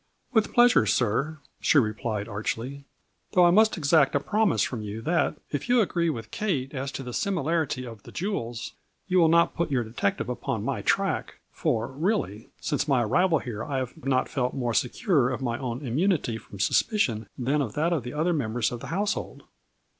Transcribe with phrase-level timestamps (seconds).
[0.33, 2.85] "With pleasure, sir," she replied, archly,"
[3.33, 6.91] though I must exact a promise from you, that if you agree with Kate as
[6.93, 9.11] to the similarity of 176 A FLURRY IN DIAMONDS.
[9.11, 13.03] the jewels, you will not put your detective upon my track; for, really, since my
[13.03, 17.61] arrival here I have not felt more secure of my own immunity from suspicion than
[17.61, 19.43] of that of the other mem bers of the household."